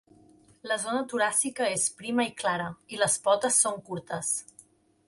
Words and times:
La 0.71 0.77
zona 0.85 1.01
toràcica 1.11 1.67
és 1.75 1.85
prima 2.01 2.27
i 2.31 2.33
clara, 2.41 2.71
i 2.97 3.03
les 3.05 3.21
potes 3.29 3.61
són 3.67 3.79
curtes. 3.93 4.35